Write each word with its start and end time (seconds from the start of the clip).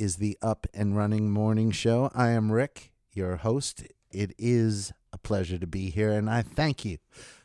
is 0.00 0.16
the 0.16 0.38
Up 0.40 0.66
and 0.72 0.96
Running 0.96 1.30
Morning 1.30 1.70
Show. 1.70 2.10
I 2.14 2.30
am 2.30 2.50
Rick, 2.50 2.90
your 3.12 3.36
host. 3.36 3.84
It 4.10 4.32
is 4.38 4.94
a 5.12 5.18
pleasure 5.18 5.58
to 5.58 5.66
be 5.66 5.90
here, 5.90 6.10
and 6.10 6.30
I 6.30 6.40
thank 6.40 6.86
you 6.86 6.96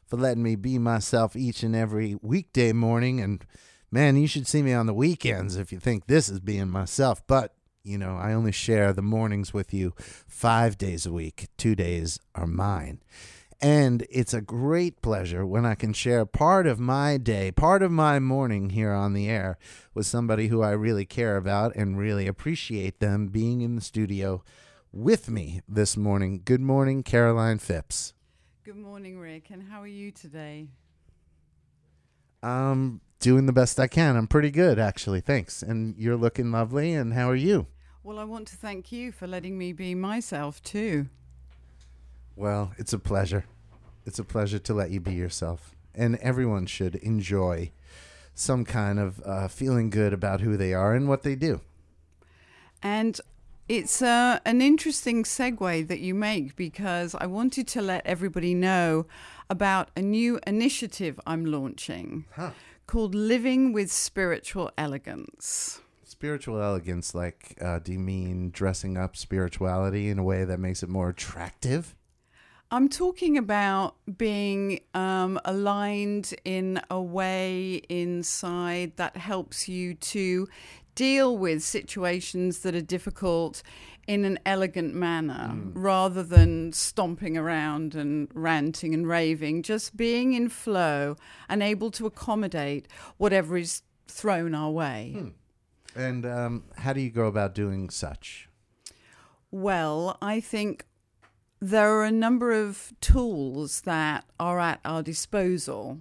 for 0.05 0.15
letting 0.15 0.41
me 0.41 0.55
be 0.55 0.79
myself 0.79 1.35
each 1.35 1.63
and 1.63 1.75
every 1.75 2.15
weekday 2.21 2.71
morning. 2.71 3.19
And 3.19 3.45
man, 3.91 4.15
you 4.15 4.25
should 4.25 4.47
see 4.47 4.61
me 4.61 4.71
on 4.71 4.85
the 4.85 4.93
weekends 4.93 5.57
if 5.57 5.73
you 5.73 5.79
think 5.79 6.07
this 6.07 6.29
is 6.29 6.39
being 6.39 6.69
myself. 6.69 7.21
But, 7.27 7.53
you 7.83 7.97
know, 7.97 8.15
I 8.15 8.31
only 8.31 8.53
share 8.53 8.93
the 8.93 9.01
mornings 9.01 9.53
with 9.53 9.73
you 9.73 9.93
five 9.97 10.77
days 10.77 11.05
a 11.05 11.11
week, 11.11 11.49
two 11.57 11.75
days 11.75 12.21
are 12.35 12.47
mine. 12.47 13.01
And 13.61 14.05
it's 14.09 14.33
a 14.33 14.41
great 14.41 15.01
pleasure 15.01 15.45
when 15.45 15.65
I 15.65 15.75
can 15.75 15.93
share 15.93 16.25
part 16.25 16.67
of 16.67 16.79
my 16.79 17.17
day, 17.17 17.51
part 17.51 17.81
of 17.81 17.91
my 17.91 18.19
morning 18.19 18.71
here 18.71 18.91
on 18.91 19.13
the 19.13 19.29
air 19.29 19.57
with 19.93 20.05
somebody 20.05 20.47
who 20.47 20.61
I 20.61 20.71
really 20.71 21.05
care 21.05 21.37
about 21.37 21.75
and 21.75 21.97
really 21.97 22.27
appreciate 22.27 22.99
them 22.99 23.27
being 23.27 23.61
in 23.61 23.75
the 23.75 23.81
studio 23.81 24.43
with 24.91 25.29
me 25.29 25.61
this 25.67 25.95
morning. 25.95 26.41
Good 26.43 26.61
morning, 26.61 27.01
Caroline 27.01 27.59
Phipps. 27.59 28.13
Good 28.63 28.77
morning, 28.77 29.19
Rick. 29.19 29.49
And 29.49 29.63
how 29.63 29.81
are 29.81 29.87
you 29.87 30.11
today? 30.11 30.67
I'm 32.43 33.01
doing 33.19 33.45
the 33.45 33.53
best 33.53 33.79
I 33.79 33.87
can. 33.87 34.15
I'm 34.15 34.27
pretty 34.27 34.51
good, 34.51 34.77
actually. 34.77 35.21
Thanks. 35.21 35.63
And 35.63 35.95
you're 35.97 36.17
looking 36.17 36.51
lovely. 36.51 36.93
And 36.93 37.13
how 37.13 37.29
are 37.29 37.35
you? 37.35 37.67
Well, 38.03 38.19
I 38.19 38.23
want 38.23 38.47
to 38.49 38.55
thank 38.55 38.91
you 38.91 39.11
for 39.11 39.27
letting 39.27 39.57
me 39.57 39.73
be 39.73 39.95
myself, 39.95 40.61
too. 40.61 41.07
Well, 42.35 42.73
it's 42.77 42.93
a 42.93 42.99
pleasure. 42.99 43.45
It's 44.05 44.19
a 44.19 44.23
pleasure 44.23 44.59
to 44.59 44.73
let 44.73 44.91
you 44.91 44.99
be 44.99 45.13
yourself. 45.13 45.73
And 45.93 46.17
everyone 46.17 46.65
should 46.65 46.95
enjoy 46.95 47.71
some 48.33 48.65
kind 48.65 48.99
of 48.99 49.21
uh, 49.25 49.47
feeling 49.47 49.89
good 49.89 50.13
about 50.13 50.41
who 50.41 50.57
they 50.57 50.73
are 50.73 50.93
and 50.93 51.07
what 51.07 51.23
they 51.23 51.35
do. 51.35 51.61
And 52.83 53.19
it's 53.67 54.01
uh, 54.01 54.39
an 54.45 54.61
interesting 54.61 55.23
segue 55.23 55.87
that 55.87 55.99
you 55.99 56.13
make 56.13 56.55
because 56.55 57.15
I 57.15 57.25
wanted 57.25 57.67
to 57.69 57.81
let 57.81 58.05
everybody 58.05 58.53
know 58.53 59.07
about 59.49 59.89
a 59.95 60.01
new 60.01 60.39
initiative 60.45 61.19
I'm 61.25 61.45
launching 61.45 62.25
Huh. 62.35 62.51
called 62.85 63.15
Living 63.15 63.71
with 63.73 63.91
Spiritual 63.91 64.69
Elegance. 64.77 65.79
Spiritual 66.03 66.61
elegance, 66.61 67.15
like, 67.15 67.57
uh, 67.61 67.79
do 67.79 67.93
you 67.93 67.99
mean 67.99 68.49
dressing 68.51 68.97
up 68.97 69.17
spirituality 69.17 70.09
in 70.09 70.19
a 70.19 70.23
way 70.23 70.43
that 70.45 70.59
makes 70.59 70.83
it 70.83 70.89
more 70.89 71.09
attractive? 71.09 71.95
I'm 72.75 72.89
talking 72.89 73.37
about 73.37 73.95
being 74.17 74.81
um, 74.93 75.39
aligned 75.45 76.35
in 76.43 76.81
a 76.89 77.01
way 77.01 77.75
inside 77.87 78.97
that 78.97 79.15
helps 79.15 79.69
you 79.69 79.93
to 79.93 80.49
deal 80.93 81.37
with 81.37 81.63
situations 81.63 82.59
that 82.59 82.75
are 82.75 82.81
difficult 82.81 83.63
in 84.07 84.25
an 84.25 84.39
elegant 84.45 84.93
manner 84.93 85.55
rather 85.71 86.21
than 86.21 86.73
stomping 86.73 87.37
around 87.37 87.95
and 87.95 88.27
ranting 88.33 88.93
and 88.93 89.07
raving, 89.07 89.63
just 89.63 89.95
being 89.95 90.33
in 90.33 90.49
flow 90.49 91.15
and 91.47 91.63
able 91.63 91.91
to 91.91 92.05
accommodate 92.05 92.89
whatever 93.15 93.55
is 93.55 93.83
thrown 94.09 94.53
our 94.53 94.69
way. 94.69 95.31
And 95.95 96.25
um, 96.25 96.65
how 96.75 96.91
do 96.91 96.99
you 96.99 97.09
go 97.09 97.27
about 97.27 97.55
doing 97.55 97.89
such? 97.89 98.49
Well, 99.49 100.17
I 100.21 100.41
think 100.41 100.85
there 101.59 101.91
are 101.97 102.03
a 102.03 102.11
number 102.11 102.51
of 102.51 102.93
tools 103.01 103.81
that 103.81 104.25
are 104.39 104.59
at 104.59 104.79
our 104.85 105.01
disposal, 105.01 105.99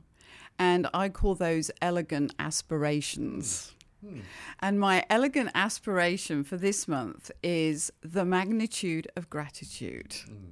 and 0.58 0.88
I 0.92 1.08
call 1.08 1.34
those 1.34 1.70
elegant 1.80 2.34
aspirations. 2.38 3.72
Hmm. 4.05 4.20
And 4.61 4.78
my 4.78 5.05
elegant 5.08 5.50
aspiration 5.55 6.44
for 6.44 6.56
this 6.56 6.86
month 6.86 7.30
is 7.42 7.92
the 8.02 8.24
magnitude 8.24 9.08
of 9.16 9.30
gratitude. 9.30 10.14
Hmm. 10.27 10.50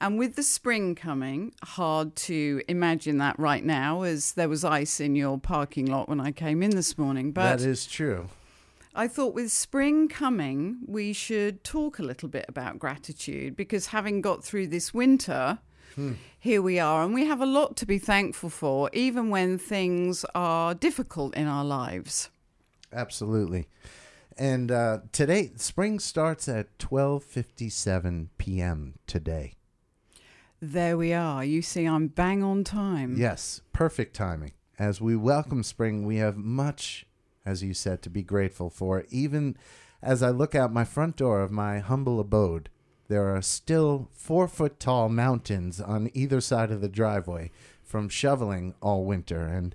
And 0.00 0.18
with 0.18 0.36
the 0.36 0.42
spring 0.42 0.94
coming, 0.94 1.54
hard 1.62 2.16
to 2.16 2.60
imagine 2.68 3.16
that 3.18 3.38
right 3.38 3.64
now, 3.64 4.02
as 4.02 4.32
there 4.32 4.48
was 4.48 4.62
ice 4.62 5.00
in 5.00 5.16
your 5.16 5.38
parking 5.38 5.86
lot 5.86 6.08
when 6.08 6.20
I 6.20 6.32
came 6.32 6.62
in 6.62 6.70
this 6.70 6.98
morning. 6.98 7.32
But 7.32 7.56
that 7.56 7.66
is 7.66 7.86
true. 7.86 8.28
I 8.96 9.08
thought 9.08 9.34
with 9.34 9.52
spring 9.52 10.08
coming, 10.08 10.78
we 10.86 11.12
should 11.12 11.62
talk 11.62 11.98
a 11.98 12.02
little 12.02 12.30
bit 12.30 12.46
about 12.48 12.78
gratitude 12.78 13.54
because 13.54 13.88
having 13.88 14.22
got 14.22 14.42
through 14.42 14.68
this 14.68 14.94
winter, 14.94 15.58
here 16.38 16.62
we 16.62 16.78
are, 16.78 17.04
and 17.04 17.12
we 17.12 17.26
have 17.26 17.42
a 17.42 17.46
lot 17.46 17.76
to 17.76 17.86
be 17.86 17.98
thankful 17.98 18.48
for, 18.50 18.88
even 18.94 19.28
when 19.28 19.58
things 19.58 20.24
are 20.34 20.74
difficult 20.74 21.34
in 21.34 21.46
our 21.46 21.64
lives. 21.64 22.30
Absolutely. 22.92 23.68
And 24.38 24.70
uh, 24.70 25.00
today, 25.12 25.52
spring 25.56 25.98
starts 25.98 26.48
at 26.48 26.78
12:57 26.78 28.28
p.m. 28.38 28.94
today. 29.06 29.54
There 30.60 30.96
we 30.96 31.12
are. 31.12 31.44
You 31.44 31.62
see, 31.62 31.86
I'm 31.86 32.08
bang 32.08 32.42
on 32.42 32.64
time. 32.64 33.16
Yes, 33.16 33.60
perfect 33.72 34.14
timing. 34.14 34.52
As 34.78 35.00
we 35.00 35.16
welcome 35.16 35.62
spring, 35.62 36.04
we 36.04 36.16
have 36.16 36.36
much, 36.36 37.05
as 37.46 37.62
you 37.62 37.72
said, 37.72 38.02
to 38.02 38.10
be 38.10 38.22
grateful 38.22 38.68
for. 38.68 39.06
Even 39.08 39.56
as 40.02 40.22
I 40.22 40.30
look 40.30 40.54
out 40.54 40.72
my 40.72 40.84
front 40.84 41.16
door 41.16 41.40
of 41.40 41.50
my 41.50 41.78
humble 41.78 42.20
abode, 42.20 42.68
there 43.08 43.34
are 43.34 43.40
still 43.40 44.10
four 44.12 44.48
foot 44.48 44.80
tall 44.80 45.08
mountains 45.08 45.80
on 45.80 46.10
either 46.12 46.40
side 46.40 46.70
of 46.70 46.80
the 46.80 46.88
driveway 46.88 47.52
from 47.82 48.08
shoveling 48.08 48.74
all 48.82 49.04
winter. 49.04 49.42
And 49.42 49.74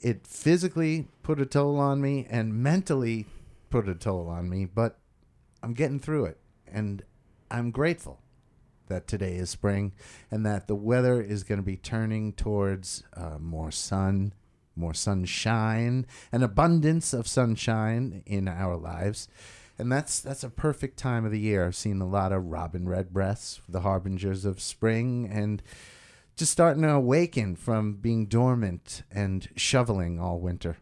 it 0.00 0.26
physically 0.26 1.08
put 1.22 1.40
a 1.40 1.46
toll 1.46 1.80
on 1.80 2.00
me 2.00 2.26
and 2.28 2.54
mentally 2.54 3.26
put 3.70 3.88
a 3.88 3.94
toll 3.94 4.28
on 4.28 4.48
me, 4.48 4.66
but 4.66 4.98
I'm 5.62 5.72
getting 5.72 5.98
through 5.98 6.26
it. 6.26 6.38
And 6.70 7.02
I'm 7.50 7.70
grateful 7.70 8.20
that 8.88 9.08
today 9.08 9.36
is 9.36 9.50
spring 9.50 9.92
and 10.30 10.44
that 10.44 10.68
the 10.68 10.74
weather 10.74 11.20
is 11.20 11.42
going 11.42 11.58
to 11.58 11.66
be 11.66 11.76
turning 11.76 12.32
towards 12.32 13.02
uh, 13.14 13.38
more 13.40 13.70
sun, 13.70 14.32
more 14.76 14.94
sunshine, 14.94 16.06
an 16.32 16.42
abundance 16.42 17.12
of 17.12 17.26
sunshine 17.26 18.22
in 18.26 18.48
our 18.48 18.76
lives. 18.76 19.28
And 19.78 19.92
that's 19.92 20.20
that's 20.20 20.44
a 20.44 20.50
perfect 20.50 20.98
time 20.98 21.24
of 21.24 21.32
the 21.32 21.40
year. 21.40 21.66
I've 21.66 21.76
seen 21.76 22.00
a 22.00 22.08
lot 22.08 22.32
of 22.32 22.46
robin 22.46 22.88
redbreasts, 22.88 23.60
the 23.68 23.80
harbingers 23.80 24.44
of 24.44 24.60
spring, 24.60 25.28
and 25.30 25.62
just 26.36 26.52
starting 26.52 26.82
to 26.82 26.92
awaken 26.92 27.56
from 27.56 27.94
being 27.94 28.26
dormant 28.26 29.02
and 29.10 29.48
shoveling 29.56 30.18
all 30.20 30.38
winter. 30.38 30.76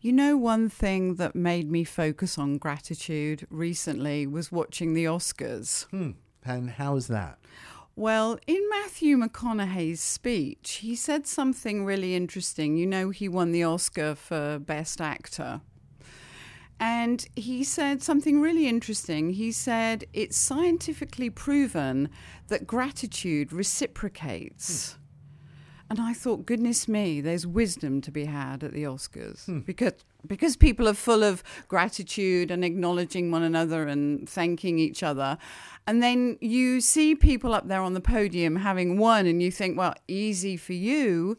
You 0.00 0.12
know, 0.12 0.36
one 0.36 0.68
thing 0.68 1.14
that 1.14 1.36
made 1.36 1.70
me 1.70 1.84
focus 1.84 2.36
on 2.36 2.58
gratitude 2.58 3.46
recently 3.50 4.26
was 4.26 4.50
watching 4.50 4.94
the 4.94 5.04
Oscars. 5.04 5.84
Hmm. 5.90 6.12
And 6.44 6.70
how 6.70 6.96
is 6.96 7.06
that? 7.06 7.38
Well, 7.94 8.38
in 8.46 8.66
Matthew 8.70 9.18
McConaughey's 9.18 10.00
speech, 10.00 10.78
he 10.80 10.96
said 10.96 11.26
something 11.26 11.84
really 11.84 12.14
interesting. 12.14 12.76
You 12.76 12.86
know, 12.86 13.10
he 13.10 13.28
won 13.28 13.52
the 13.52 13.64
Oscar 13.64 14.14
for 14.14 14.58
Best 14.58 15.00
Actor. 15.00 15.60
And 16.80 17.24
he 17.36 17.62
said 17.62 18.02
something 18.02 18.40
really 18.40 18.66
interesting. 18.66 19.30
He 19.30 19.52
said 19.52 20.04
it's 20.12 20.36
scientifically 20.36 21.30
proven 21.30 22.08
that 22.48 22.66
gratitude 22.66 23.52
reciprocates. 23.52 24.96
And 25.92 26.00
I 26.00 26.14
thought, 26.14 26.46
goodness 26.46 26.88
me, 26.88 27.20
there's 27.20 27.46
wisdom 27.46 28.00
to 28.00 28.10
be 28.10 28.24
had 28.24 28.64
at 28.64 28.72
the 28.72 28.84
Oscars 28.84 29.44
hmm. 29.44 29.58
because 29.58 29.92
because 30.26 30.56
people 30.56 30.88
are 30.88 30.94
full 30.94 31.22
of 31.22 31.42
gratitude 31.68 32.50
and 32.50 32.64
acknowledging 32.64 33.30
one 33.30 33.42
another 33.42 33.86
and 33.86 34.26
thanking 34.26 34.78
each 34.78 35.02
other. 35.02 35.36
And 35.86 36.02
then 36.02 36.38
you 36.40 36.80
see 36.80 37.14
people 37.14 37.52
up 37.52 37.68
there 37.68 37.82
on 37.82 37.92
the 37.92 38.00
podium 38.00 38.56
having 38.56 38.96
won, 38.96 39.26
and 39.26 39.42
you 39.42 39.50
think, 39.50 39.76
well, 39.76 39.92
easy 40.08 40.56
for 40.56 40.72
you 40.72 41.36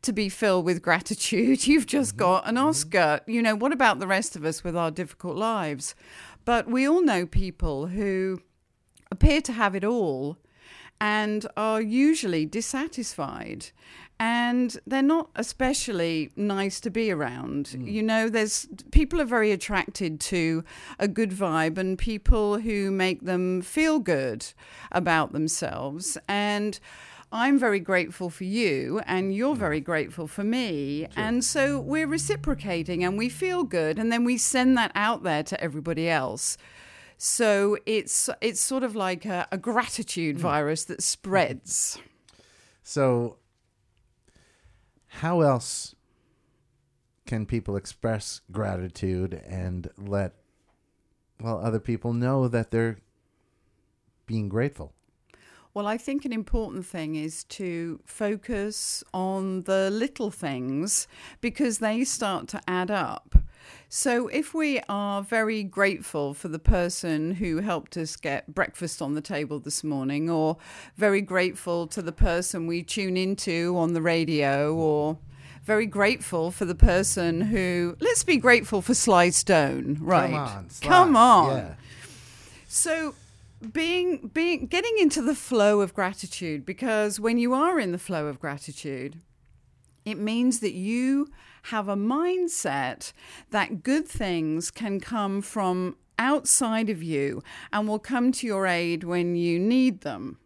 to 0.00 0.12
be 0.12 0.28
filled 0.28 0.64
with 0.64 0.82
gratitude. 0.82 1.64
You've 1.68 1.86
just 1.86 2.16
mm-hmm. 2.16 2.24
got 2.24 2.48
an 2.48 2.56
mm-hmm. 2.56 2.66
Oscar. 2.66 3.20
You 3.28 3.40
know, 3.40 3.54
what 3.54 3.70
about 3.70 4.00
the 4.00 4.08
rest 4.08 4.34
of 4.34 4.44
us 4.44 4.64
with 4.64 4.76
our 4.76 4.90
difficult 4.90 5.36
lives? 5.36 5.94
But 6.44 6.66
we 6.66 6.88
all 6.88 7.04
know 7.04 7.24
people 7.24 7.86
who 7.86 8.40
appear 9.12 9.40
to 9.42 9.52
have 9.52 9.76
it 9.76 9.84
all 9.84 10.38
and 11.00 11.46
are 11.56 11.80
usually 11.80 12.46
dissatisfied. 12.46 13.66
And 14.20 14.78
they're 14.86 15.02
not 15.02 15.30
especially 15.34 16.30
nice 16.36 16.78
to 16.80 16.90
be 16.90 17.10
around. 17.10 17.68
Hmm. 17.68 17.88
You 17.88 18.02
know 18.02 18.28
there's 18.28 18.68
people 18.92 19.20
are 19.20 19.26
very 19.26 19.50
attracted 19.50 20.20
to 20.20 20.62
a 21.00 21.08
good 21.08 21.30
vibe 21.30 21.76
and 21.76 21.98
people 21.98 22.58
who 22.58 22.92
make 22.92 23.22
them 23.22 23.62
feel 23.62 23.98
good 23.98 24.46
about 24.92 25.32
themselves. 25.32 26.16
And 26.28 26.78
I'm 27.32 27.58
very 27.58 27.80
grateful 27.80 28.28
for 28.28 28.44
you, 28.44 29.00
and 29.06 29.34
you're 29.34 29.54
hmm. 29.54 29.60
very 29.60 29.80
grateful 29.80 30.28
for 30.28 30.44
me. 30.44 31.08
And 31.16 31.42
so 31.44 31.80
we're 31.80 32.06
reciprocating 32.06 33.02
and 33.02 33.18
we 33.18 33.28
feel 33.28 33.64
good, 33.64 33.98
and 33.98 34.12
then 34.12 34.22
we 34.22 34.36
send 34.38 34.76
that 34.78 34.92
out 34.94 35.22
there 35.22 35.42
to 35.42 35.60
everybody 35.60 36.08
else. 36.08 36.56
So 37.24 37.76
it's 37.86 38.28
it's 38.40 38.60
sort 38.60 38.82
of 38.82 38.96
like 38.96 39.24
a, 39.24 39.46
a 39.52 39.56
gratitude 39.56 40.36
hmm. 40.36 40.42
virus 40.42 40.84
that 40.86 41.02
spreads. 41.02 41.98
So, 42.82 43.36
how 45.06 45.40
else 45.40 45.94
can 47.24 47.46
people 47.46 47.76
express 47.76 48.40
gratitude 48.50 49.40
and 49.46 49.88
let 49.96 50.34
well, 51.40 51.60
other 51.62 51.78
people 51.78 52.12
know 52.12 52.48
that 52.48 52.72
they're 52.72 52.98
being 54.26 54.48
grateful. 54.48 54.92
Well, 55.74 55.86
I 55.86 55.96
think 55.98 56.24
an 56.24 56.32
important 56.32 56.84
thing 56.84 57.14
is 57.14 57.44
to 57.44 58.00
focus 58.04 59.02
on 59.14 59.62
the 59.62 59.90
little 59.90 60.32
things 60.32 61.06
because 61.40 61.78
they 61.78 62.02
start 62.02 62.48
to 62.48 62.60
add 62.66 62.90
up. 62.90 63.36
So, 63.88 64.28
if 64.28 64.54
we 64.54 64.80
are 64.88 65.22
very 65.22 65.62
grateful 65.62 66.34
for 66.34 66.48
the 66.48 66.58
person 66.58 67.32
who 67.32 67.58
helped 67.58 67.96
us 67.96 68.16
get 68.16 68.54
breakfast 68.54 69.02
on 69.02 69.14
the 69.14 69.20
table 69.20 69.58
this 69.58 69.84
morning, 69.84 70.30
or 70.30 70.56
very 70.96 71.20
grateful 71.20 71.86
to 71.88 72.00
the 72.00 72.12
person 72.12 72.66
we 72.66 72.82
tune 72.82 73.16
into 73.16 73.76
on 73.76 73.92
the 73.92 74.02
radio, 74.02 74.74
or 74.74 75.18
very 75.64 75.86
grateful 75.86 76.50
for 76.50 76.64
the 76.64 76.74
person 76.74 77.40
who, 77.40 77.96
let's 78.00 78.24
be 78.24 78.36
grateful 78.36 78.82
for 78.82 78.94
Sly 78.94 79.30
Stone, 79.30 79.98
right? 80.00 80.30
Come 80.30 80.34
on. 80.38 80.70
Sly. 80.70 80.88
Come 80.88 81.16
on. 81.16 81.56
Yeah. 81.56 81.74
So 82.66 83.14
being 83.72 84.30
being 84.34 84.66
getting 84.66 84.98
into 84.98 85.22
the 85.22 85.34
flow 85.34 85.80
of 85.80 85.94
gratitude 85.94 86.66
because 86.66 87.20
when 87.20 87.38
you 87.38 87.54
are 87.54 87.78
in 87.78 87.92
the 87.92 87.98
flow 87.98 88.26
of 88.26 88.40
gratitude 88.40 89.20
it 90.04 90.18
means 90.18 90.58
that 90.60 90.72
you 90.72 91.28
have 91.62 91.88
a 91.88 91.96
mindset 91.96 93.12
that 93.50 93.82
good 93.82 94.06
things 94.06 94.70
can 94.70 95.00
come 95.00 95.42
from 95.42 95.96
outside 96.18 96.88
of 96.88 97.02
you 97.02 97.42
and 97.72 97.88
will 97.88 97.98
come 97.98 98.32
to 98.32 98.46
your 98.46 98.66
aid 98.66 99.04
when 99.04 99.34
you 99.34 99.58
need 99.58 100.02
them. 100.02 100.38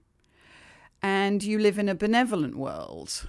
And 1.03 1.43
you 1.43 1.59
live 1.59 1.79
in 1.79 1.89
a 1.89 1.95
benevolent 1.95 2.57
world. 2.57 3.29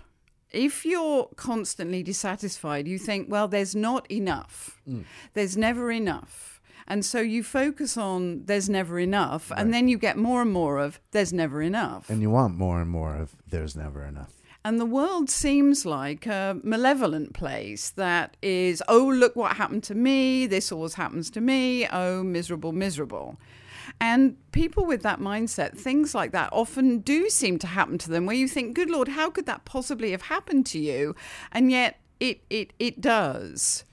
If 0.52 0.86
you're 0.86 1.30
constantly 1.36 2.02
dissatisfied 2.04 2.88
you 2.88 2.98
think 2.98 3.30
well 3.30 3.48
there's 3.48 3.76
not 3.76 4.10
enough. 4.10 4.82
Mm. 4.88 5.04
There's 5.34 5.58
never 5.58 5.92
enough. 5.92 6.62
And 6.88 7.04
so 7.04 7.20
you 7.20 7.44
focus 7.44 7.98
on 7.98 8.46
there's 8.46 8.70
never 8.70 8.98
enough, 8.98 9.52
and 9.58 9.74
then 9.74 9.90
you 9.90 9.98
get 9.98 10.16
more 10.16 10.42
and 10.42 10.52
more 10.52 10.78
of 10.78 11.02
there's 11.12 11.34
never 11.34 11.62
enough. 11.62 12.10
And 12.10 12.22
you 12.22 12.30
want 12.30 12.56
more 12.56 12.80
and 12.80 12.90
more 12.90 13.14
of 13.14 13.36
there's 13.50 13.76
never 13.76 14.06
enough. 14.06 14.37
And 14.68 14.82
the 14.82 14.86
world 14.86 15.30
seems 15.30 15.86
like 15.86 16.26
a 16.26 16.60
malevolent 16.62 17.34
place 17.34 17.90
that 17.92 18.36
is, 18.42 18.84
oh, 18.90 19.08
look 19.08 19.34
what 19.34 19.56
happened 19.56 19.84
to 19.84 19.96
me. 19.96 20.46
This 20.46 20.74
always 20.74 20.96
happens 20.96 21.30
to 21.30 21.40
me. 21.40 21.88
Oh, 21.88 22.22
miserable, 22.22 22.74
miserable. 22.74 23.38
And 24.02 24.36
people 24.52 24.84
with 24.84 25.04
that 25.04 25.22
mindset, 25.22 25.78
things 25.78 26.14
like 26.14 26.34
that 26.34 26.50
often 26.52 27.00
do 27.00 27.30
seem 27.30 27.60
to 27.60 27.68
happen 27.68 27.98
to 28.00 28.10
them 28.10 28.26
where 28.26 28.36
you 28.36 28.50
think, 28.50 28.76
good 28.76 28.90
Lord, 28.90 29.08
how 29.08 29.30
could 29.30 29.46
that 29.46 29.64
possibly 29.64 30.12
have 30.12 30.24
happened 30.24 30.66
to 30.66 30.80
you? 30.80 31.16
And 31.54 31.72
yet 31.72 32.02
it, 32.20 32.42
it, 32.50 32.74
it 32.78 33.00
does. 33.00 33.86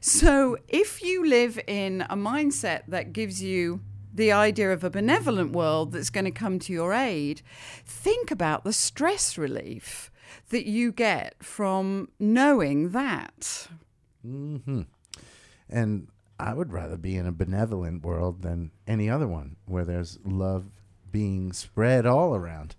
So 0.00 0.56
if 0.68 1.02
you 1.02 1.26
live 1.26 1.60
in 1.66 2.00
a 2.08 2.16
mindset 2.16 2.84
that 2.88 3.12
gives 3.12 3.42
you 3.42 3.82
the 4.14 4.32
idea 4.32 4.72
of 4.72 4.84
a 4.84 4.88
benevolent 4.88 5.52
world 5.52 5.92
that's 5.92 6.08
going 6.08 6.24
to 6.24 6.30
come 6.30 6.58
to 6.60 6.72
your 6.72 6.94
aid, 6.94 7.42
think 7.84 8.30
about 8.30 8.64
the 8.64 8.72
stress 8.72 9.36
relief 9.36 10.10
that 10.50 10.66
you 10.66 10.92
get 10.92 11.42
from 11.42 12.08
knowing 12.18 12.90
that. 12.90 13.68
hmm 14.22 14.82
And 15.68 16.08
I 16.38 16.52
would 16.54 16.72
rather 16.72 16.96
be 16.96 17.16
in 17.16 17.26
a 17.26 17.32
benevolent 17.32 18.04
world 18.04 18.42
than 18.42 18.70
any 18.86 19.08
other 19.08 19.28
one 19.28 19.56
where 19.66 19.84
there's 19.84 20.18
love 20.24 20.66
being 21.10 21.52
spread 21.52 22.06
all 22.06 22.34
around 22.34 22.74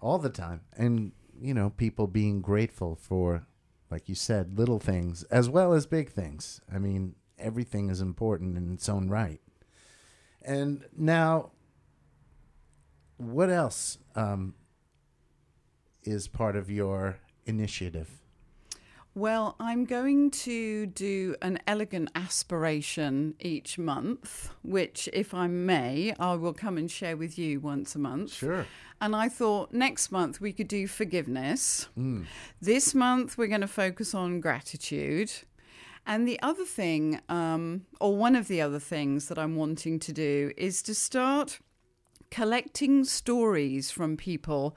all 0.00 0.18
the 0.18 0.30
time. 0.30 0.60
And, 0.76 1.12
you 1.40 1.54
know, 1.54 1.70
people 1.70 2.06
being 2.06 2.40
grateful 2.40 2.94
for, 2.94 3.46
like 3.90 4.08
you 4.08 4.14
said, 4.14 4.58
little 4.58 4.78
things 4.78 5.24
as 5.24 5.48
well 5.48 5.72
as 5.72 5.86
big 5.86 6.10
things. 6.10 6.60
I 6.72 6.78
mean, 6.78 7.16
everything 7.38 7.90
is 7.90 8.00
important 8.00 8.56
in 8.56 8.72
its 8.72 8.88
own 8.88 9.08
right. 9.08 9.40
And 10.42 10.84
now, 10.96 11.50
what 13.16 13.50
else 13.50 13.98
um, 14.14 14.54
is 16.06 16.28
part 16.28 16.56
of 16.56 16.70
your 16.70 17.18
initiative? 17.46 18.08
Well, 19.14 19.56
I'm 19.58 19.86
going 19.86 20.30
to 20.32 20.84
do 20.84 21.36
an 21.40 21.58
elegant 21.66 22.10
aspiration 22.14 23.34
each 23.40 23.78
month, 23.78 24.50
which, 24.62 25.08
if 25.14 25.32
I 25.32 25.46
may, 25.46 26.14
I 26.20 26.34
will 26.34 26.52
come 26.52 26.76
and 26.76 26.90
share 26.90 27.16
with 27.16 27.38
you 27.38 27.58
once 27.58 27.94
a 27.94 27.98
month. 27.98 28.34
Sure. 28.34 28.66
And 29.00 29.16
I 29.16 29.30
thought 29.30 29.72
next 29.72 30.12
month 30.12 30.38
we 30.38 30.52
could 30.52 30.68
do 30.68 30.86
forgiveness. 30.86 31.88
Mm. 31.98 32.26
This 32.60 32.94
month 32.94 33.38
we're 33.38 33.46
going 33.46 33.62
to 33.62 33.66
focus 33.66 34.14
on 34.14 34.40
gratitude. 34.40 35.32
And 36.06 36.28
the 36.28 36.38
other 36.42 36.66
thing, 36.66 37.20
um, 37.30 37.86
or 38.00 38.16
one 38.16 38.36
of 38.36 38.48
the 38.48 38.60
other 38.60 38.78
things 38.78 39.28
that 39.28 39.38
I'm 39.38 39.56
wanting 39.56 39.98
to 40.00 40.12
do, 40.12 40.52
is 40.58 40.82
to 40.82 40.94
start 40.94 41.60
collecting 42.30 43.02
stories 43.04 43.90
from 43.90 44.18
people 44.18 44.76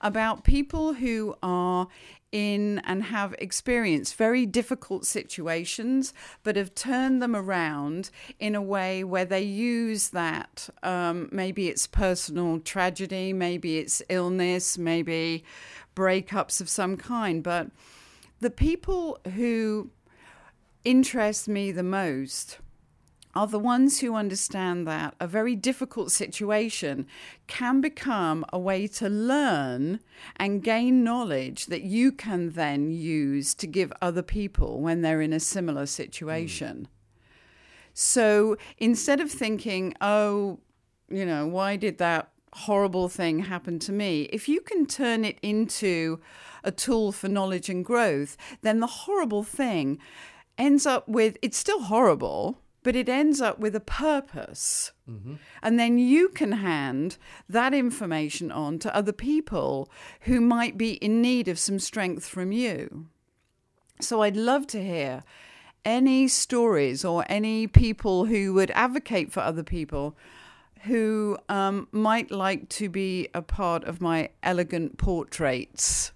about 0.00 0.44
people 0.44 0.94
who 0.94 1.36
are 1.42 1.88
in 2.30 2.78
and 2.80 3.04
have 3.04 3.34
experienced 3.38 4.14
very 4.16 4.44
difficult 4.44 5.06
situations, 5.06 6.12
but 6.42 6.56
have 6.56 6.74
turned 6.74 7.22
them 7.22 7.34
around 7.34 8.10
in 8.38 8.54
a 8.54 8.62
way 8.62 9.02
where 9.02 9.24
they 9.24 9.42
use 9.42 10.10
that. 10.10 10.68
Um, 10.82 11.28
maybe 11.32 11.68
it's 11.68 11.86
personal 11.86 12.60
tragedy, 12.60 13.32
maybe 13.32 13.78
it's 13.78 14.02
illness, 14.08 14.76
maybe 14.76 15.44
breakups 15.96 16.60
of 16.60 16.68
some 16.68 16.96
kind. 16.96 17.42
But 17.42 17.70
the 18.40 18.50
people 18.50 19.18
who 19.34 19.90
interest 20.84 21.48
me 21.48 21.72
the 21.72 21.82
most 21.82 22.58
are 23.38 23.46
the 23.46 23.56
ones 23.56 24.00
who 24.00 24.16
understand 24.16 24.84
that 24.84 25.14
a 25.20 25.26
very 25.28 25.54
difficult 25.54 26.10
situation 26.10 27.06
can 27.46 27.80
become 27.80 28.44
a 28.52 28.58
way 28.58 28.88
to 28.88 29.08
learn 29.08 30.00
and 30.34 30.64
gain 30.64 31.04
knowledge 31.04 31.66
that 31.66 31.82
you 31.82 32.10
can 32.10 32.50
then 32.50 32.90
use 32.90 33.54
to 33.54 33.68
give 33.68 33.92
other 34.02 34.22
people 34.22 34.80
when 34.80 35.02
they're 35.02 35.20
in 35.20 35.32
a 35.32 35.38
similar 35.38 35.82
hmm. 35.82 35.86
situation. 35.86 36.88
So 37.94 38.56
instead 38.76 39.20
of 39.20 39.30
thinking, 39.30 39.94
oh, 40.00 40.58
you 41.08 41.24
know, 41.24 41.46
why 41.46 41.76
did 41.76 41.98
that 41.98 42.32
horrible 42.52 43.08
thing 43.08 43.38
happen 43.38 43.78
to 43.78 43.92
me? 43.92 44.22
If 44.32 44.48
you 44.48 44.60
can 44.60 44.84
turn 44.84 45.24
it 45.24 45.38
into 45.42 46.18
a 46.64 46.72
tool 46.72 47.12
for 47.12 47.28
knowledge 47.28 47.68
and 47.68 47.84
growth, 47.84 48.36
then 48.62 48.80
the 48.80 48.88
horrible 48.88 49.44
thing 49.44 50.00
ends 50.58 50.86
up 50.86 51.08
with 51.08 51.38
it's 51.40 51.56
still 51.56 51.82
horrible 51.82 52.58
but 52.88 52.96
it 52.96 53.06
ends 53.06 53.42
up 53.42 53.58
with 53.58 53.76
a 53.76 53.80
purpose. 53.80 54.92
Mm-hmm. 55.06 55.34
And 55.62 55.78
then 55.78 55.98
you 55.98 56.30
can 56.30 56.52
hand 56.52 57.18
that 57.46 57.74
information 57.74 58.50
on 58.50 58.78
to 58.78 58.96
other 58.96 59.12
people 59.12 59.90
who 60.22 60.40
might 60.40 60.78
be 60.78 60.92
in 60.92 61.20
need 61.20 61.48
of 61.48 61.58
some 61.58 61.78
strength 61.78 62.26
from 62.26 62.50
you. 62.50 63.08
So 64.00 64.22
I'd 64.22 64.38
love 64.38 64.66
to 64.68 64.82
hear 64.82 65.22
any 65.84 66.28
stories 66.28 67.04
or 67.04 67.26
any 67.28 67.66
people 67.66 68.24
who 68.24 68.54
would 68.54 68.70
advocate 68.70 69.32
for 69.32 69.40
other 69.40 69.62
people 69.62 70.16
who 70.84 71.36
um, 71.50 71.88
might 71.92 72.30
like 72.30 72.70
to 72.70 72.88
be 72.88 73.28
a 73.34 73.42
part 73.42 73.84
of 73.84 74.00
my 74.00 74.30
elegant 74.42 74.96
portraits. 74.96 76.12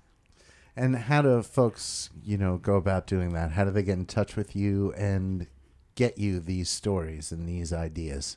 And 0.74 0.96
how 0.96 1.20
do 1.20 1.42
folks, 1.42 2.08
you 2.24 2.38
know, 2.38 2.56
go 2.56 2.76
about 2.76 3.06
doing 3.06 3.34
that? 3.34 3.50
How 3.50 3.64
do 3.66 3.70
they 3.70 3.82
get 3.82 3.98
in 3.98 4.06
touch 4.06 4.36
with 4.36 4.56
you 4.56 4.94
and 4.94 5.46
get 5.94 6.18
you 6.18 6.40
these 6.40 6.68
stories 6.68 7.32
and 7.32 7.48
these 7.48 7.72
ideas? 7.72 8.36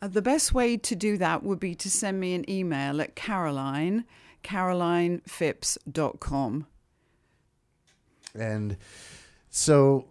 Uh, 0.00 0.06
the 0.08 0.22
best 0.22 0.52
way 0.52 0.76
to 0.76 0.94
do 0.94 1.16
that 1.16 1.42
would 1.42 1.58
be 1.58 1.74
to 1.74 1.90
send 1.90 2.20
me 2.20 2.34
an 2.34 2.48
email 2.50 3.00
at 3.00 3.16
Caroline, 3.16 4.04
carolinephipps.com. 4.44 6.66
And 8.34 8.76
so 9.48 10.08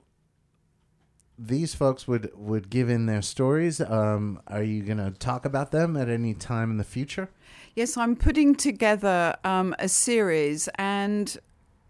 these 1.38 1.75
folks 1.75 2.08
would, 2.08 2.32
would 2.36 2.70
give 2.70 2.90
in 2.90 3.06
their 3.06 3.22
stories. 3.22 3.82
Um, 3.82 4.42
are 4.48 4.64
you 4.64 4.84
going 4.84 4.98
to 4.98 5.12
talk 5.12 5.46
about 5.46 5.72
them 5.72 5.96
at 5.96 6.10
any 6.10 6.34
time 6.34 6.72
in 6.72 6.78
the 6.78 6.84
future? 6.84 7.30
Yes, 7.75 7.98
I'm 7.98 8.16
putting 8.16 8.56
together 8.56 9.36
um, 9.44 9.75
a 9.80 9.90
series 9.90 10.70
and 10.75 11.38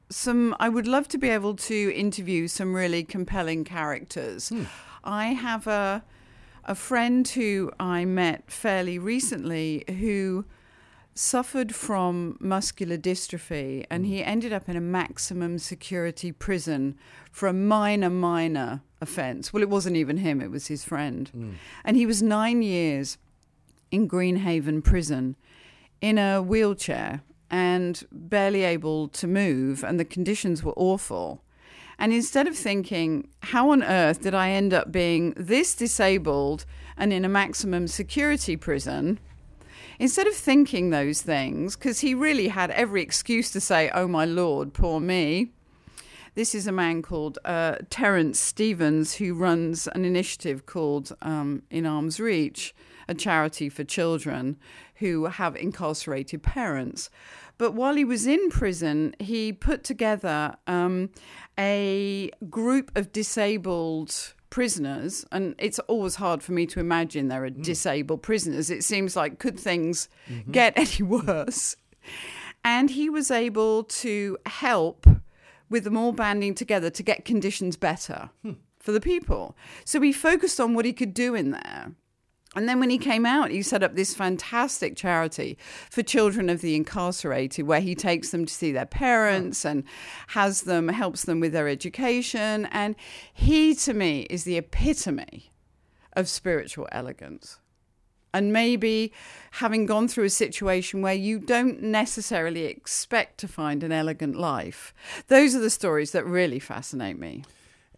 some. 0.09 0.55
I 0.59 0.67
would 0.67 0.87
love 0.87 1.07
to 1.09 1.19
be 1.19 1.29
able 1.29 1.55
to 1.55 1.95
interview 1.95 2.47
some 2.47 2.73
really 2.73 3.03
compelling 3.03 3.63
characters. 3.63 4.49
Hmm. 4.49 4.63
I 5.05 5.27
have 5.27 5.67
a 5.67 6.03
a 6.65 6.75
friend 6.75 7.27
who 7.27 7.71
I 7.79 8.05
met 8.05 8.49
fairly 8.49 8.97
recently 8.97 9.83
who 9.87 10.45
suffered 11.13 11.73
from 11.73 12.35
muscular 12.41 12.97
dystrophy 12.97 13.85
and 13.89 14.05
he 14.05 14.23
ended 14.23 14.51
up 14.51 14.67
in 14.67 14.75
a 14.75 14.81
maximum 14.81 15.59
security 15.59 16.31
prison 16.31 16.95
for 17.31 17.47
a 17.47 17.53
minor 17.53 18.09
minor 18.09 18.81
offense. 18.99 19.53
Well, 19.53 19.63
it 19.63 19.69
wasn't 19.69 19.95
even 19.95 20.17
him, 20.17 20.41
it 20.41 20.51
was 20.51 20.67
his 20.67 20.83
friend. 20.83 21.31
Mm. 21.35 21.53
And 21.85 21.95
he 21.95 22.05
was 22.05 22.21
9 22.21 22.61
years 22.61 23.17
in 23.91 24.09
Greenhaven 24.09 24.83
prison 24.83 25.37
in 26.01 26.17
a 26.17 26.41
wheelchair 26.41 27.21
and 27.49 28.03
barely 28.11 28.63
able 28.63 29.07
to 29.09 29.27
move 29.27 29.83
and 29.83 29.99
the 29.99 30.05
conditions 30.05 30.63
were 30.63 30.73
awful 30.75 31.44
And 31.97 32.13
instead 32.13 32.47
of 32.47 32.55
thinking, 32.55 33.29
how 33.41 33.71
on 33.71 33.83
earth 33.83 34.21
did 34.21 34.33
I 34.33 34.51
end 34.51 34.73
up 34.73 34.91
being 34.91 35.33
this 35.37 35.75
disabled 35.75 36.65
and 36.97 37.13
in 37.13 37.25
a 37.25 37.29
maximum 37.29 37.87
security 37.87 38.55
prison? 38.55 39.19
Instead 39.97 40.27
of 40.27 40.33
thinking 40.33 40.89
those 40.89 41.21
things, 41.21 41.75
because 41.75 42.01
he 42.01 42.13
really 42.13 42.49
had 42.49 42.69
every 42.71 43.01
excuse 43.01 43.49
to 43.51 43.61
say, 43.61 43.89
oh 43.93 44.07
my 44.07 44.25
lord, 44.25 44.73
poor 44.73 44.99
me. 44.99 45.51
This 46.35 46.53
is 46.53 46.67
a 46.67 46.71
man 46.73 47.01
called 47.01 47.39
uh, 47.45 47.77
Terence 47.89 48.41
Stevens 48.41 49.15
who 49.15 49.33
runs 49.33 49.87
an 49.87 50.03
initiative 50.03 50.65
called 50.65 51.15
um, 51.21 51.63
In 51.69 51.85
Arm's 51.85 52.19
Reach, 52.19 52.75
a 53.07 53.13
charity 53.13 53.69
for 53.69 53.85
children 53.85 54.57
who 54.95 55.25
have 55.25 55.55
incarcerated 55.55 56.43
parents. 56.43 57.09
But 57.57 57.73
while 57.73 57.95
he 57.95 58.05
was 58.05 58.27
in 58.27 58.49
prison, 58.49 59.15
he 59.19 59.53
put 59.53 59.83
together 59.83 60.55
um, 60.67 61.09
a 61.57 62.31
group 62.49 62.91
of 62.95 63.11
disabled 63.11 64.33
prisoners, 64.49 65.25
and 65.31 65.55
it's 65.57 65.79
always 65.79 66.15
hard 66.15 66.43
for 66.43 66.51
me 66.51 66.65
to 66.67 66.79
imagine 66.79 67.27
there 67.27 67.45
are 67.45 67.49
mm. 67.49 67.63
disabled 67.63 68.23
prisoners. 68.23 68.69
It 68.69 68.83
seems 68.83 69.15
like 69.15 69.39
could 69.39 69.59
things 69.59 70.09
mm-hmm. 70.29 70.51
get 70.51 70.73
any 70.77 71.01
worse? 71.01 71.75
And 72.63 72.89
he 72.89 73.09
was 73.09 73.31
able 73.31 73.83
to 73.83 74.37
help 74.45 75.07
with 75.69 75.83
them 75.83 75.97
all 75.97 76.11
banding 76.11 76.55
together 76.55 76.89
to 76.89 77.03
get 77.03 77.25
conditions 77.25 77.75
better 77.75 78.29
hmm. 78.43 78.53
for 78.79 78.91
the 78.91 79.01
people. 79.01 79.55
So 79.83 79.99
he 80.01 80.13
focused 80.13 80.59
on 80.59 80.73
what 80.73 80.85
he 80.85 80.93
could 80.93 81.13
do 81.13 81.35
in 81.35 81.51
there. 81.51 81.91
And 82.55 82.69
then 82.69 82.79
when 82.79 82.89
he 82.89 82.97
came 82.97 83.25
out, 83.25 83.51
he 83.51 83.61
set 83.61 83.83
up 83.83 83.95
this 83.95 84.13
fantastic 84.13 84.95
charity 84.95 85.57
for 85.89 86.01
children 86.01 86.49
of 86.49 86.61
the 86.61 86.75
incarcerated, 86.75 87.67
where 87.67 87.81
he 87.81 87.95
takes 87.95 88.29
them 88.29 88.45
to 88.45 88.53
see 88.53 88.71
their 88.71 88.85
parents 88.85 89.65
and 89.65 89.83
has 90.27 90.61
them, 90.61 90.87
helps 90.87 91.25
them 91.25 91.41
with 91.41 91.51
their 91.51 91.67
education. 91.67 92.67
And 92.71 92.95
he, 93.33 93.75
to 93.75 93.93
me, 93.93 94.21
is 94.29 94.45
the 94.45 94.57
epitome 94.57 95.51
of 96.13 96.29
spiritual 96.29 96.87
elegance. 96.93 97.59
And 98.33 98.51
maybe 98.51 99.13
having 99.51 99.85
gone 99.85 100.07
through 100.07 100.25
a 100.25 100.29
situation 100.29 101.01
where 101.01 101.13
you 101.13 101.39
don't 101.39 101.81
necessarily 101.81 102.65
expect 102.65 103.37
to 103.39 103.47
find 103.47 103.83
an 103.83 103.91
elegant 103.91 104.35
life, 104.35 104.93
those 105.27 105.55
are 105.55 105.59
the 105.59 105.69
stories 105.69 106.11
that 106.11 106.25
really 106.25 106.59
fascinate 106.59 107.17
me. 107.19 107.43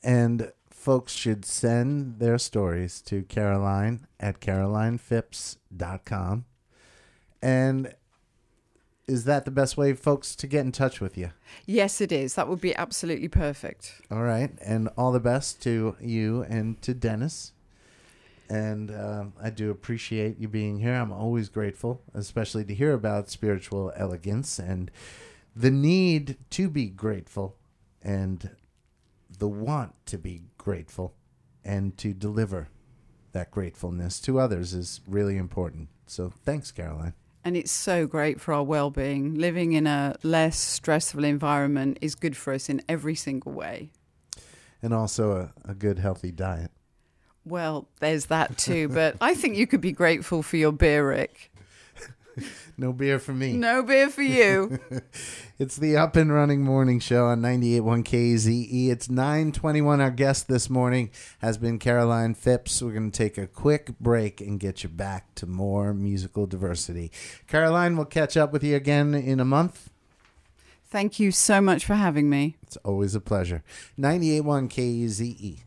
And 0.04 0.52
folks 0.88 1.12
should 1.12 1.44
send 1.44 2.17
their 2.20 2.38
stories 2.38 3.01
to 3.01 3.24
Caroline 3.24 4.08
at 4.22 4.39
carolinephipps.com. 4.39 6.46
And 7.41 7.94
is 9.06 9.25
that 9.25 9.44
the 9.44 9.51
best 9.51 9.75
way, 9.75 9.91
folks, 9.91 10.34
to 10.38 10.48
get 10.48 10.62
in 10.62 10.72
touch 10.72 11.01
with 11.01 11.17
you? 11.17 11.32
Yes, 11.65 12.00
it 12.00 12.13
is. 12.13 12.36
That 12.36 12.48
would 12.48 12.62
be 12.62 12.74
absolutely 12.74 13.27
perfect. 13.27 14.01
All 14.10 14.24
right. 14.24 14.51
And 14.62 14.88
all 14.98 15.12
the 15.12 15.20
best 15.20 15.62
to 15.63 15.98
you 16.00 16.44
and 16.44 16.82
to 16.84 16.94
Dennis. 16.94 17.51
And 18.50 18.89
uh, 18.89 19.25
I 19.44 19.50
do 19.50 19.72
appreciate 19.72 20.39
you 20.39 20.48
being 20.48 20.79
here. 20.79 20.94
I'm 20.94 21.12
always 21.12 21.50
grateful, 21.50 22.01
especially 22.13 22.63
to 22.63 22.74
hear 22.74 22.94
about 22.94 23.29
spiritual 23.29 23.91
elegance 23.98 24.58
and 24.58 24.89
the 25.53 25.70
need 25.70 26.38
to 26.51 26.70
be 26.70 26.86
grateful 26.86 27.58
and 28.01 28.51
the 29.38 29.50
want 29.50 29.94
to 30.06 30.17
be 30.17 30.44
grateful 30.68 31.14
and 31.64 31.98
to 31.98 32.14
deliver 32.14 32.68
that 33.32 33.50
gratefulness 33.52 34.20
to 34.20 34.38
others 34.38 34.74
is 34.74 35.00
really 35.08 35.38
important. 35.38 35.88
So 36.08 36.30
thanks, 36.44 36.72
Caroline. 36.72 37.14
And 37.46 37.56
it's 37.56 37.72
so 37.72 38.06
great 38.06 38.42
for 38.42 38.54
our 38.54 38.64
well 38.64 38.90
being. 38.90 39.36
Living 39.36 39.72
in 39.72 39.88
a 39.88 40.18
less 40.24 40.60
stressful 40.60 41.24
environment 41.24 42.00
is 42.02 42.16
good 42.16 42.36
for 42.36 42.52
us 42.52 42.68
in 42.68 42.82
every 42.90 43.16
single 43.16 43.54
way. 43.54 43.92
And 44.82 44.94
also 44.94 45.32
a, 45.66 45.72
a 45.72 45.74
good, 45.74 46.00
healthy 46.00 46.34
diet. 46.34 46.72
Well, 47.46 47.88
there's 48.02 48.26
that 48.26 48.58
too. 48.58 48.90
but 48.90 49.16
I 49.22 49.36
think 49.36 49.56
you 49.56 49.68
could 49.68 49.80
be 49.80 49.94
grateful 49.94 50.44
for 50.44 50.58
your 50.58 50.74
beer, 50.74 51.08
Rick. 51.08 51.50
no 52.77 52.94
beer 52.94 53.20
for 53.20 53.34
me. 53.34 53.53
No 53.53 53.84
beer 53.84 54.10
for 54.10 54.22
you. 54.22 54.79
it's 55.60 55.77
the 55.77 55.98
Up 55.98 56.15
and 56.15 56.34
Running 56.34 56.62
Morning 56.62 57.00
Show 57.00 57.25
on 57.25 57.41
98.1 57.41 58.03
KZE. 58.03 58.89
It's 58.89 59.08
9:21. 59.08 60.01
Our 60.01 60.12
guest 60.12 60.48
this 60.48 60.70
morning 60.70 61.10
has 61.39 61.58
been 61.58 61.79
Caroline 61.79 62.34
Phipps. 62.34 62.82
We're 62.82 62.94
going 62.94 63.12
to 63.12 63.17
take 63.17 63.38
a 63.38 63.48
quick 63.48 63.98
break 64.00 64.41
and 64.41 64.60
get 64.60 64.84
you 64.84 64.89
back 64.89 65.34
to 65.36 65.46
more 65.46 65.94
musical 65.94 66.46
diversity. 66.46 67.12
Caroline, 67.48 67.96
we'll 67.96 68.06
catch 68.06 68.38
up 68.38 68.51
with 68.51 68.63
you 68.63 68.75
again 68.75 69.13
in 69.13 69.39
a 69.39 69.46
month. 69.46 69.89
Thank 70.89 71.20
you 71.20 71.32
so 71.32 71.60
much 71.60 71.86
for 71.86 71.96
having 71.96 72.29
me. 72.29 72.56
It's 72.63 72.77
always 72.77 73.13
a 73.13 73.20
pleasure. 73.20 73.63
98.1 74.00 74.70
KZE. 74.70 75.60